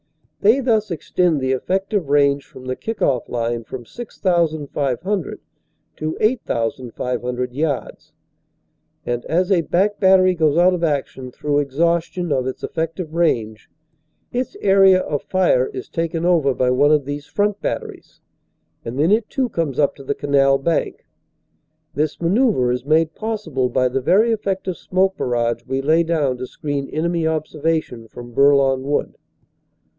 They 0.39 0.59
thus 0.59 0.89
extend 0.89 1.39
the 1.39 1.51
effective 1.51 2.09
range 2.09 2.47
from 2.47 2.65
the 2.65 2.75
kick 2.75 3.03
off 3.03 3.29
line 3.29 3.63
from 3.63 3.85
6,500 3.85 5.39
to 5.97 6.17
8,500 6.19 7.53
yards, 7.53 8.11
and 9.05 9.23
as 9.25 9.51
a 9.51 9.61
back 9.61 9.99
battery 9.99 10.33
goes 10.33 10.57
out 10.57 10.73
of 10.73 10.83
action 10.83 11.29
through 11.29 11.59
exhaus 11.63 12.01
tion 12.11 12.31
of 12.31 12.47
its 12.47 12.63
effective 12.63 13.13
range, 13.13 13.69
its 14.31 14.57
area 14.61 15.01
of 15.01 15.21
fire 15.21 15.67
is 15.67 15.87
taken 15.87 16.25
over 16.25 16.55
by 16.55 16.71
one 16.71 16.91
of 16.91 17.05
these 17.05 17.27
front 17.27 17.61
batteries, 17.61 18.19
and 18.83 18.97
then 18.97 19.11
it 19.11 19.29
too 19.29 19.49
comes 19.49 19.77
up 19.77 19.95
to 19.97 20.03
the 20.03 20.15
canal 20.15 20.57
bank. 20.57 21.05
This 21.93 22.19
manoeuvre 22.19 22.73
is 22.73 22.83
made 22.83 23.13
possible 23.13 23.69
by 23.69 23.87
the 23.87 24.01
very 24.01 24.31
effective 24.31 24.77
smoke 24.77 25.15
barrage 25.17 25.61
we 25.67 25.83
lay 25.83 26.01
down 26.01 26.37
to 26.39 26.47
screen 26.47 26.89
enemy 26.89 27.27
observation 27.27 28.07
from 28.07 28.33
Bourlon 28.33 28.81
Wood. 28.81 29.15